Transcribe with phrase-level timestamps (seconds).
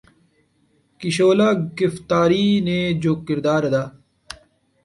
[1.01, 1.49] کی شعلہ
[1.79, 3.83] گفتاری نے جو کردار ادا